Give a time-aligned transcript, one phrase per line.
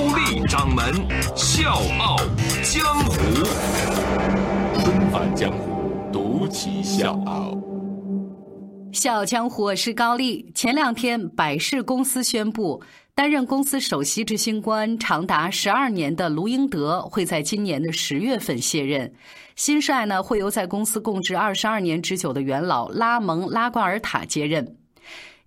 [0.00, 0.94] 高丽掌门
[1.36, 2.16] 笑傲
[2.62, 3.12] 江湖，
[4.80, 7.54] 重返江湖，独骑笑傲。
[8.92, 10.50] 笑傲江湖，我是高丽。
[10.54, 12.82] 前两天，百事公司宣布，
[13.14, 19.12] 担任公司首席执行官长达十二年的卢英德会在今年的十月份卸任，
[19.54, 24.78] 新帅呢会由在公司供职二十二年之久的元老拉蒙拉瓜尔塔接任。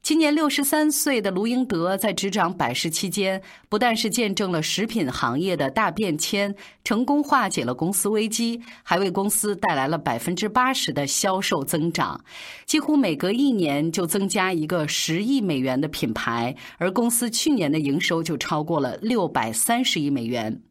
[0.04, 6.54] 今年六十三岁的卢英德在执掌百事期间，不但是见证了食品行业的大变迁，
[6.84, 12.22] 成功化解了公司危机，还为公司带来了百分之八十的销售增长，
[12.66, 20.62] 几乎每隔一年就增加一个十亿美元的品牌，而公司去年的营收就超过了六百三十亿美元。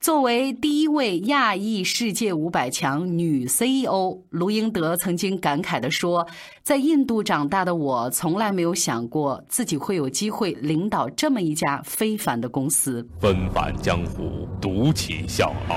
[0.00, 6.26] 作为第一位亚裔世界五百强女 CEO，卢英德曾经感慨地说
[6.64, 15.76] ：“在印度长大的我，从来没有想过自己会有机会领导这么一家非凡的公司。”纷繁江湖，独起笑傲，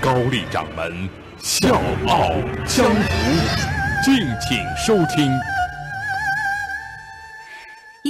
[0.00, 2.30] 高丽掌门笑傲
[2.64, 5.30] 江湖，敬请收听。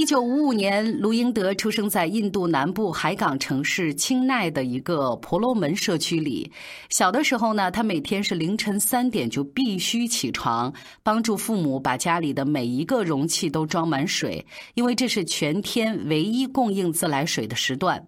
[0.08, 6.50] 一九五五年，卢英德出生在印度南部海港城市清奈的一个婆罗门社区里。
[6.88, 14.42] 小的时候呢，他每天是凌晨三点就必须起床，帮助父母把家里的每一个容器都装满水，
[14.72, 18.02] 因为这是全天唯一供应自来水的时段。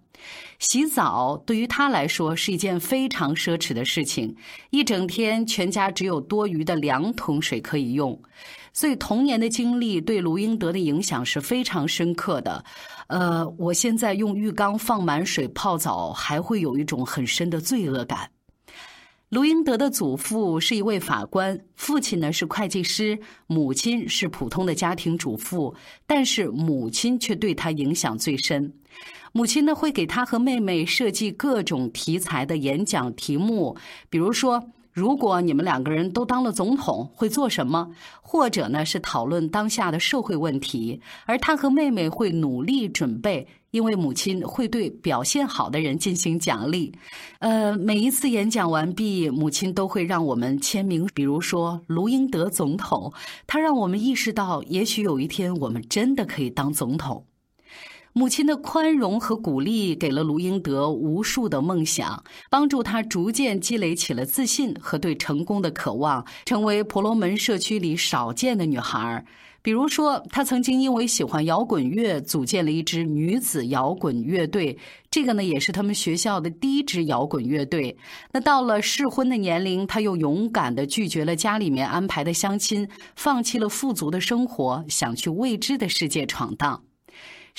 [0.58, 4.36] 洗澡对于他来说是一件非常奢侈的事情，
[4.70, 8.20] 一整天全家只有多余的两桶水可以用。
[8.72, 12.64] 所以童年的经历对卢英德的影响是非常深刻的。
[13.08, 18.30] 呃，我现在用浴缸放满水泡澡，还会有一种很深的罪恶感。
[19.30, 25.74] 卢英德的祖父是一位法官，父亲呢是会计师，母亲是普通的家庭主妇，
[26.06, 28.72] 但是母亲却对他影响最深。
[29.32, 33.76] 母亲呢会给他和妹妹设计各种题材的演讲题目，
[34.08, 34.70] 比如说。
[34.92, 37.92] 如果你们两个人都当了总统，会做什么？
[38.20, 41.00] 或者呢，是讨论当下的社会问题。
[41.26, 46.92] 而他和妹妹会努力准备，因为母亲会对表现好的人进行奖励。
[47.38, 53.12] 呃，每一次演讲完毕，母亲都会让我们签名，比如说卢英德总统。
[53.46, 57.24] 他让我们意识到，也许有一天我们真的可以当总统。
[58.12, 69.24] 母亲的宽容和鼓励给了卢英德无数的梦想，帮助他逐渐积累起了自信和对成功的渴望，成为婆罗门社区里少见的女孩。
[69.62, 74.76] 比如说，她曾经因为喜欢摇滚乐，组建了一支女子摇滚乐队，
[75.10, 77.96] 这个呢也是他们学校的第一支摇滚乐队。
[78.32, 86.82] 那到了适婚的年龄，她又勇敢地拒绝了家里面安排的相亲，放弃了富足的生活，想去未知的世界闯荡。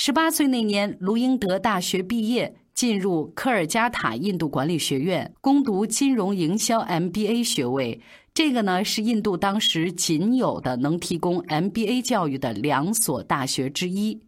[0.03, 8.01] 十八岁那年，卢英德大学毕业，进入科尔加塔印度管理学院攻读金融营销 MBA 学位。
[8.33, 14.19] 这个呢是印度当时仅有的能提供 MBA 教育的两所大学之一。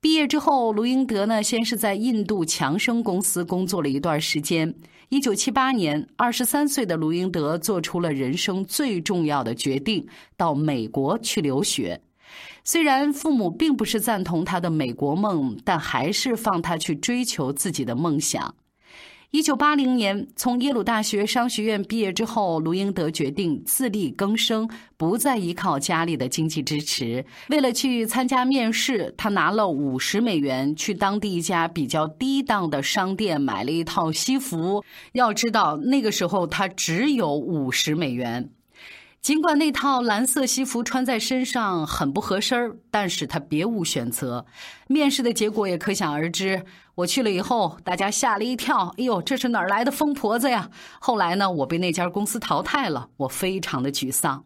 [0.00, 4.72] 毕业之后，卢英德呢先是在印度强生公司工作了一段时间。
[5.08, 10.06] 一九七八年，二十三岁的卢英德做出了人生最重要的决定，
[10.36, 12.00] 到美国去留学。
[12.66, 18.54] 虽然父母并不是赞同他的美国梦，但还是放他去追求自己的梦想。
[19.32, 27.26] 一九八零年，从耶鲁大学商学院毕业之后，卢英德决定自力更生，不再依靠家里的经济支持。
[27.48, 34.82] 为了去参加面试，他拿了五十美元去当地一家比较低档的商店买了一套西服。
[35.12, 38.48] 要知道，那个时候他只有五十美元。
[39.24, 44.44] 尽管那套蓝色西服穿在身上很不合身儿，但是他别无选择。
[44.86, 46.66] 面试的结果也可想而知。
[46.96, 48.88] 我去了以后，大家吓了一跳。
[48.98, 50.68] 哎呦，这是哪儿来的疯婆子呀？
[51.00, 54.44] 后来呢，我被那家公司淘汰了，我非常的沮丧。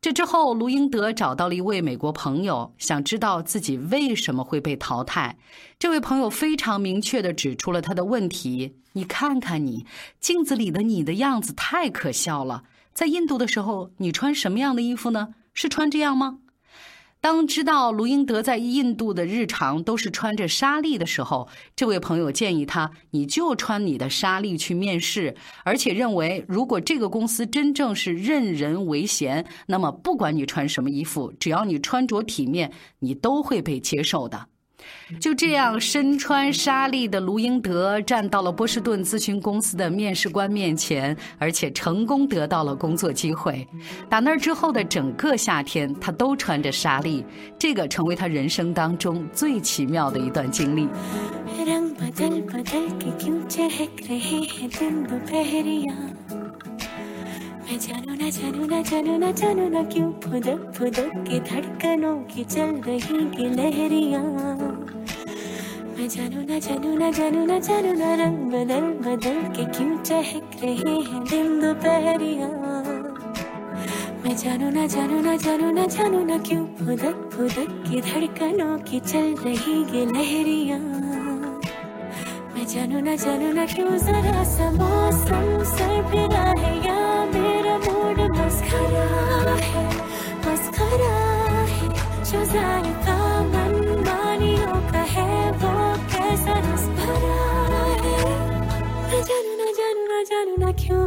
[0.00, 5.36] 这之后，卢英德找到了一位美国朋友，想知道自己为什么会被淘汰。
[5.80, 9.84] 这位朋友非常明确的指出了他的问题：你看看你，
[10.20, 12.62] 镜子里的你的样子太可笑了。
[12.92, 15.34] 在印度的时候，你穿什么样的衣服呢？
[15.54, 16.38] 是穿这样吗？
[17.22, 34.46] 当知道卢英德在印度的日常都是穿着纱丽的时候，这位朋友建议他：“你就穿你的纱丽去面试。”而且认为，如果这个公司真正是任人唯贤，那么不管你穿什么衣服，只要你穿着体面，你都会被接受的。
[35.18, 43.66] 就这样，身穿纱丽的卢英德站到了波士顿咨询公司的面试官面前，而且成功得到了工作机会。
[44.08, 47.24] 打那之后的整个夏天，他都穿着纱丽，
[47.58, 50.88] 这个成为他人生当中最奇妙的一段经历。
[66.00, 70.94] मैं जानू ना जानू ना जानू ना जानू ना रंग बदल बदल के क्यों चहक रहे
[71.08, 72.46] हैं दिन दोपहरिया?
[74.24, 79.00] मैं जानू ना जानू ना जानू ना जानू ना क्यों फुदक फुदक के धड़कनों की
[79.10, 80.78] चल रही ये लहरिया?
[82.54, 86.98] मैं जानू ना जानू ना क्यों जरा सा मौसम सर फिरा है या
[87.36, 89.06] मेरा मूड मस्खरा
[89.68, 89.86] है
[90.48, 91.14] मस्खरा
[91.74, 91.88] है,
[92.24, 93.19] जो जायका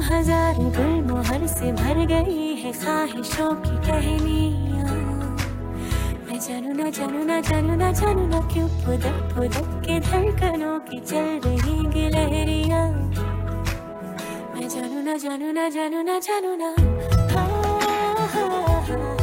[0.03, 4.83] हज़ार गुल मोहर से भर गई है ख्वाहिशों की टहनिया।
[6.25, 10.99] मैं जानू ना जानू ना जानू ना जानू ना क्यों पुदक पुदक के धड़कनों की
[10.99, 12.83] चल रही गिलहरिया।
[14.53, 16.75] मैं जानू ना जानू ना जानू ना जानू ना।
[17.33, 17.47] हाँ,
[18.33, 19.22] हाँ, हाँ।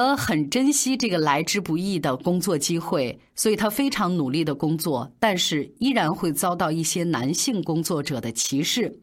[0.00, 8.98] 德很珍惜这个来之不易的工作机会，所以他非常努力的工作，但是依然会遭到一些男性工作者的歧视。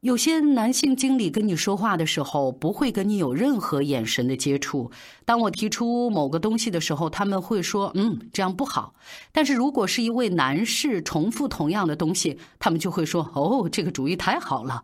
[0.00, 4.90] 有些男性经理跟你说话的时候，不会跟你有任何眼神的接触。
[5.26, 8.94] 当我提出某个东西的时候，他们会说：“嗯，这样不好。”
[9.32, 14.82] 但是如果是一位男士重复同样的东西，他们就会说：“哦，这个主意太好了。”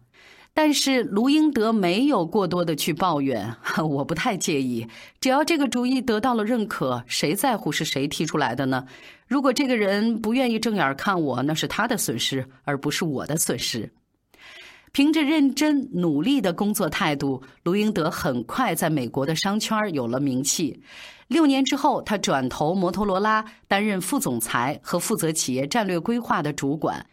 [0.54, 4.86] 但是卢英德没有过多的去抱怨， 我不太介意，
[5.18, 8.86] 只要这个主意得到了认可，谁在乎是谁提出来的呢？
[9.26, 13.90] 如果这个人不愿意正眼看我，那是他的损失，而不是我的损失。
[14.92, 20.82] 凭着认真努力的工作态度，卢英德很快在美国的商圈有了名气。
[21.28, 27.06] 六年之后，他转投摩托罗拉，担任副总裁和负责企业战略规划的主管。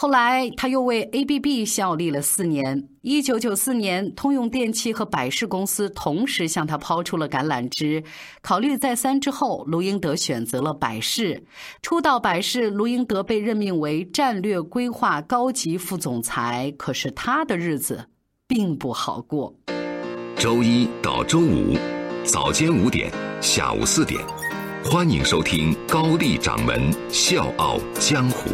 [0.00, 2.88] 后来，他又为 ABB 效力了四年。
[3.02, 8.04] 一九九四年，通用电气和百事公司同时向他抛出了橄榄枝。
[8.40, 11.42] 考虑再三之后，卢英德选择了百事。
[11.82, 16.72] 初到百事，卢英德被任命为战略规划高级副总裁。
[16.78, 18.06] 可是他的日子
[18.46, 19.52] 并不好过。
[20.36, 21.76] 周一到周五，
[22.22, 24.24] 早间五点，下午四点，
[24.84, 28.48] 欢迎收听高丽掌门笑傲江湖。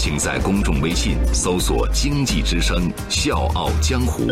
[0.00, 4.28] 请在公众微信搜索“经济之声笑傲江湖”，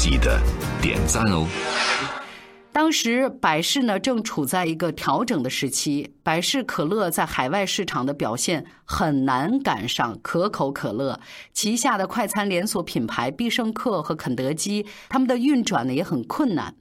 [0.00, 0.40] 记得
[0.80, 1.46] 点赞哦。
[2.72, 11.20] 当时百事呢正处在一个调整的时期，百事可乐在海外市场的表现很难赶上可口可乐
[11.52, 16.74] 旗下的快餐连锁品牌必胜客和肯德基，他们的运转呢也很困难。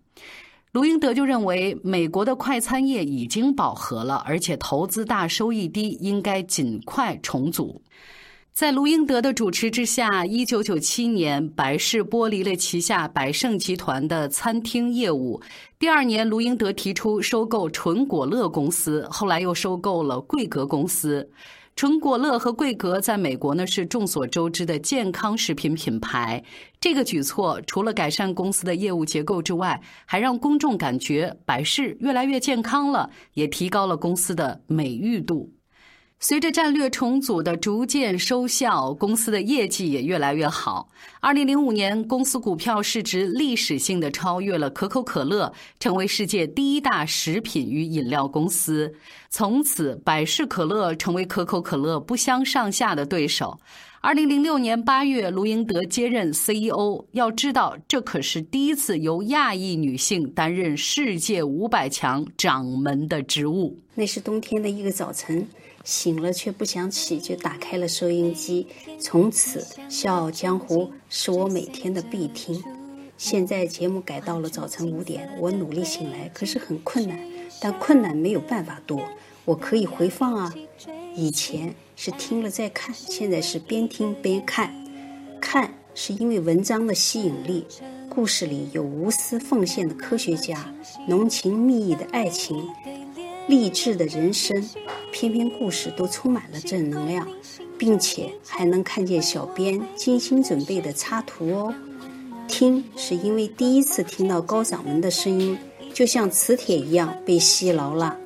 [0.78, 7.82] 卢英德就认为，美国的快餐业已经饱和了，而且投资大、收益低，应该尽快重组。
[8.54, 15.42] 在卢英德的主持之下，一九九七年，百事剥离了旗下百胜集团的餐厅业务。
[15.80, 21.28] 第二年，卢英德提出收购纯果乐公司，后来又收购了桂格公司。
[21.78, 26.44] 纯果乐和桂格在美国呢是众所周知的健康食品品牌。
[26.82, 35.54] 这个举措除了改善公司的业务结构之外，还让公众感觉百事越来越健康了，也提高了公司的美誉度。
[36.20, 40.90] 随着战略重组的逐渐收效，公司的业绩也越来越好。
[41.20, 48.96] 二零零五年，公司股票市值历史性的超越了可口可乐，成为世界第一大食品与饮料公司。
[49.30, 53.60] 从此，百事可乐成为可口可乐不相上下的对手。
[54.02, 57.06] 二零零六年八月，卢英德接任 CEO。
[57.12, 63.78] 要知道，这可是第一次由亚裔女性担任世界五百强掌门的职务。
[63.94, 65.48] 那是冬天的一个早晨。
[65.88, 68.68] 醒了却不想起，就打开了收音机。
[69.00, 72.62] 从此，《笑傲江湖》是我每天的必听。
[73.18, 77.18] 现在节目改到了早晨五点，我努力醒来，可是很困难。
[77.62, 79.02] 但困难没有办法多，
[79.46, 80.54] 我可以回放啊。
[81.16, 84.76] 以前是听了再看，现在是边听边看。
[85.40, 87.66] 看是因为文章的吸引力，
[88.10, 90.70] 故事里有无私奉献的科学家，
[91.08, 92.62] 浓情蜜意的爱情。
[93.48, 94.70] 励志的人生，
[95.12, 97.26] 篇篇故事都充满了正能量，
[97.78, 101.74] 并且还能看见小编精心准备的插图哦。
[102.48, 105.58] 听是因为第一次听到高掌门的声音，
[105.94, 108.18] 就像磁铁一样被吸牢了。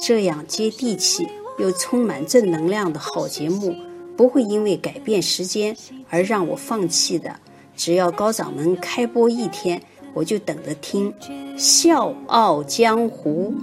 [0.00, 3.76] 这样接地气又充满正能量的好节目，
[4.16, 5.76] 不会因为改变时间
[6.08, 7.36] 而让我放弃的。
[7.76, 9.82] 只要高掌门开播一天，
[10.14, 11.12] 我就等着听
[11.58, 13.54] 《笑傲江湖》。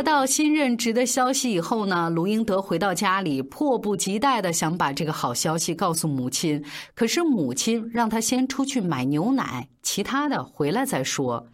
[0.00, 6.64] 得到新任职的消息以后呢，卢英德回到家里，迫不及待的想把这个好消息告诉母亲。
[6.94, 11.48] 可是母亲让他先出去买牛奶，其他的回来再说。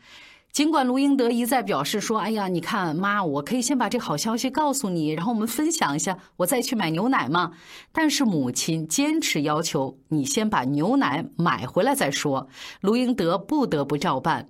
[0.52, 7.50] 尽管卢英德一再表示说：“哎呀，你看妈，我可以先把这好消息告诉你，然后我们分享一下，我再去买牛奶嘛。”
[7.90, 12.48] 但是母亲坚持要求你先把牛奶买回来再说。
[12.80, 14.46] 卢英德不得不照办。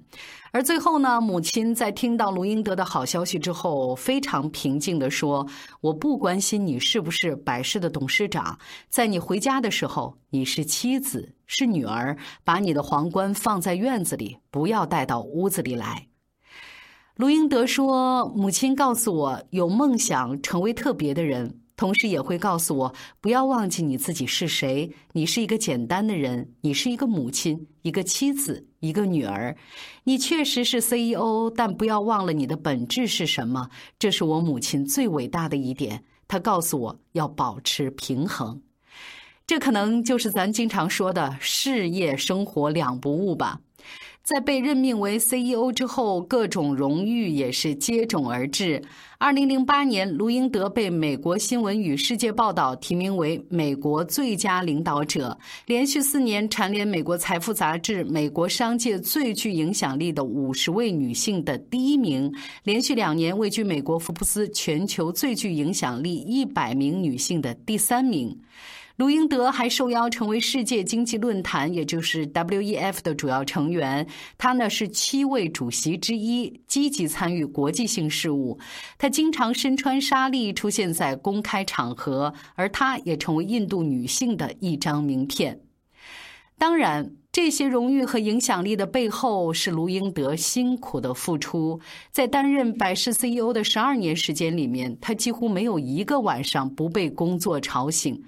[0.57, 5.47] 而最后呢，母亲在听到卢英德的好消息之后，非常平静地说
[5.83, 8.59] ：“我不关心你是不是百事的董事长，
[8.89, 16.09] 在你回家的时候，你是妻子，是女儿，把你的皇冠放在院子里，不要带到屋子里来。”
[17.17, 24.91] 卢英德说：“母亲告诉我，有梦想成为特别的人。”同时也会告诉我，不要忘记你自己是谁。
[25.13, 29.55] 你是一个简单的人，你是一个母亲，一个妻子，一个女儿。
[30.05, 33.69] 你确实是 CEO，但不要忘了你的本质是什么。
[33.99, 36.03] 这是我母亲最伟大的一点。
[36.27, 38.63] 她告诉我要保持平衡。
[39.47, 43.61] 这可能就是咱经常说的事业生活两不误吧。
[44.23, 48.83] 在被任命为 CEO 之后，各种荣誉也是接踵而至。
[49.19, 68.37] 二零零八年，卢英德被美国新闻与世界报道提名为美国最佳领导者，连续四年蝉联美国财富杂志美国商界最具影响力的五十位女性的第一名，连续两年位居美国福布斯全球最具影响力一百名女性的第三名。
[68.97, 74.07] 卢英德还受邀成为世界经济论坛，也就是 WEF 的主要成员。
[74.39, 78.59] 他呢是七位主席之一，积极参与国际性事务。
[78.97, 85.61] 他经常身穿纱丽出现在公开场合，而他也成为印度女性的一张名片。
[86.57, 91.79] 当然，这些荣誉和影响力的背后是卢英德辛苦的付出。
[92.11, 98.25] 在担任百事 CEO 的十二年时间里面，他几乎没有一个晚上不被工作吵醒。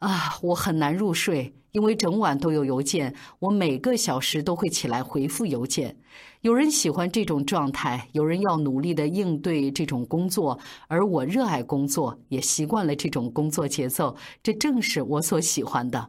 [0.00, 5.96] 啊，我很难入睡，因为整晚都有邮件，我每个小时都会起来回复邮件。
[6.40, 16.08] 有人喜欢这种状态，有人要努力的应对这种工作，而我热爱工作，也习惯了这种工作节奏，这正是我所喜欢的。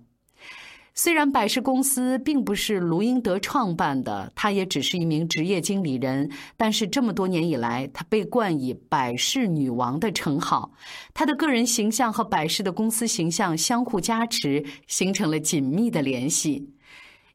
[1.03, 10.71] 虽然百事公司并不是卢英德创办的，他也只是一名职业经理人，但是这么多年以来，他被冠以“百事女王”的称号。
[11.11, 16.69] 他的个人形象和百事的公司形象相互加持，形成了紧密的联系。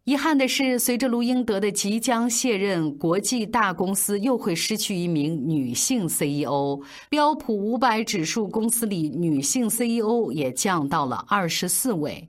[0.04, 6.80] 遗憾的是，随着卢英德的即将卸任，国际大公司又会失去一名女性 CEO。
[7.10, 12.28] 标普五百指数公司里，女性 CEO 也降到了二十四位。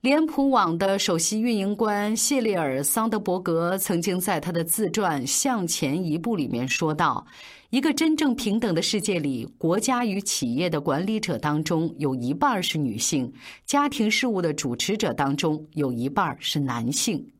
[0.00, 7.26] 脸谱网的首席运营官谢利尔·桑德伯格曾经在他的自传《向前一步》里面说道
[7.70, 13.32] ：“一个真正平等的世界里，国家与企业的管理者当中有一半是女性，
[13.66, 17.32] 家庭事务的主持者当中有一半是男性。”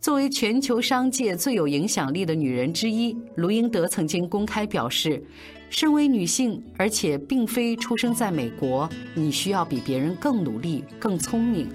[0.00, 5.22] 作为全球商界最有影响力的女人之一，卢英德曾经公开表示
[5.68, 11.68] ：“身为女性，而且并非出生在美国，你需要比别人更努力、更聪明。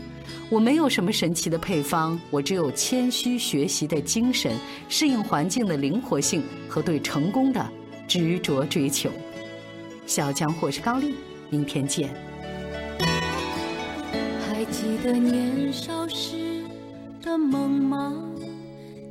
[0.49, 4.55] 我没有什么神奇的配方，我只有谦虚学习的精神、
[4.87, 7.65] 适应环境的灵活性和对成功的
[8.07, 9.09] 执着追求。”
[10.05, 11.15] 小江或是高丽，
[11.49, 12.13] 明天见。
[14.47, 16.63] 还记得年少时
[17.21, 18.13] 的梦吗？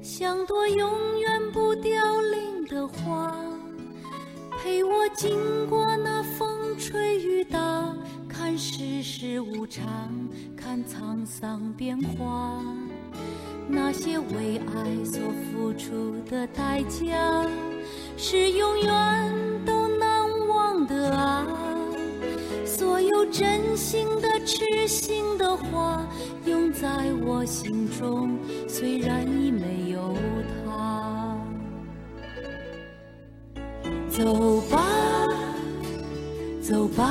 [0.02, 1.90] 像朵永远不凋
[2.20, 3.34] 零的花，
[4.62, 7.58] 陪我经过那风吹雨打，
[8.56, 9.84] 世事无常，
[10.56, 12.62] 看沧桑变化。
[13.68, 15.20] 那些为爱所
[15.50, 17.46] 付出的代价，
[18.16, 19.32] 是永远
[19.64, 20.86] 都难忘。
[20.86, 21.46] 的啊，
[22.66, 26.06] 所有真心的、痴心的话，
[26.44, 28.38] 永在我心中。
[28.68, 30.14] 虽然已没有
[30.66, 31.38] 他，
[34.10, 34.84] 走吧，
[36.60, 37.10] 走吧，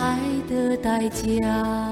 [0.00, 1.89] 爱的代价。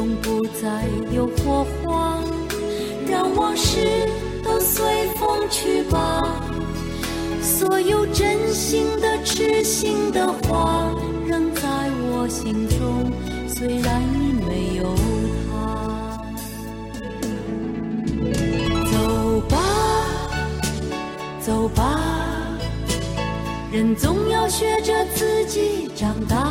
[0.00, 2.18] 中不再有火花，
[3.06, 4.08] 让往事
[4.42, 4.82] 都随
[5.16, 6.40] 风去吧。
[7.42, 10.90] 所有真心的、痴心的话，
[11.26, 11.60] 仍在
[12.14, 13.12] 我心中，
[13.46, 14.94] 虽然已没有
[15.44, 15.52] 他。
[18.90, 19.58] 走吧，
[21.42, 22.00] 走吧，
[23.70, 26.50] 人总要学着自己长大。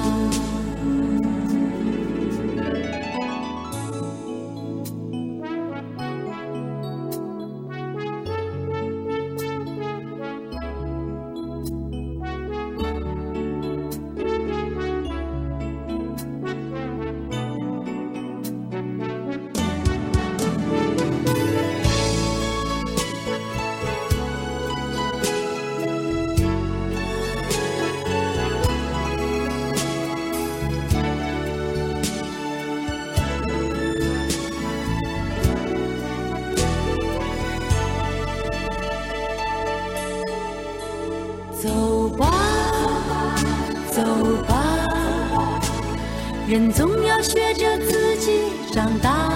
[46.51, 48.41] 人总要学着自己
[48.73, 49.31] 长大，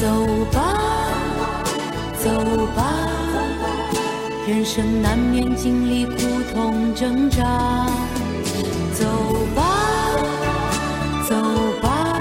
[0.00, 0.06] 走
[0.52, 0.78] 吧，
[2.22, 2.30] 走
[2.76, 3.08] 吧，
[4.46, 6.14] 人生难免经历苦
[6.52, 7.88] 痛挣扎，
[8.92, 9.04] 走
[9.56, 10.16] 吧，
[11.28, 11.34] 走
[11.82, 12.20] 吧，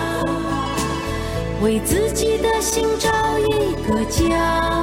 [1.61, 4.82] 为自己的心找一个家，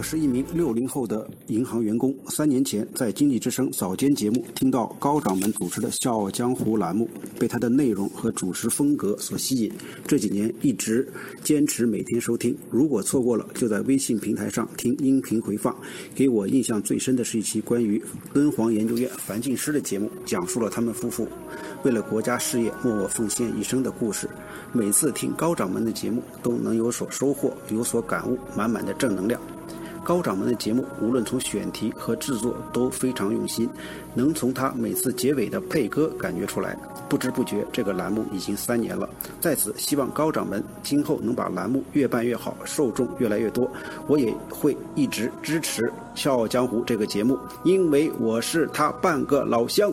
[0.00, 2.16] 我是一名六零后的银行员工。
[2.28, 7.06] 三年前在《经济之声》早间节目听到高掌门主持的《笑傲江湖》栏目，
[7.38, 9.70] 被他的内容和主持风格所吸引。
[10.06, 11.06] 这几年一直
[11.44, 15.76] 坚持每天收听，如果错过了，就在微信平台上听音频回放。
[16.14, 21.28] 给我印象最深的是一期关于敦煌研究院樊静诗的节目，讲述了他们夫妇
[21.84, 24.26] 为了国家事业默默奉献一生的故事。
[24.72, 29.38] 每次听高掌门的节目，都能有所收获，有所感悟，满满的正能量。
[30.04, 33.68] 高掌门的节目，无论从选题和制作都非常用心，
[34.14, 36.76] 能从他每次结尾的配歌感觉出来。
[37.08, 39.08] 不知不觉，这个栏目已经三年了。
[39.40, 43.70] 在此，希望高掌门今后能把栏目越办越好，受众越来越多。
[44.06, 45.82] 我也会一直支持
[46.14, 49.92] 《笑傲江湖》这个节目，因为我是他半个老乡。